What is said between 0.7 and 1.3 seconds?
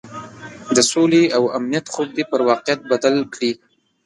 د سولې